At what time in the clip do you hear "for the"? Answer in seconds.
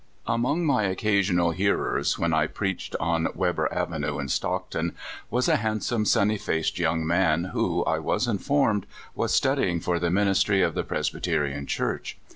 9.79-10.09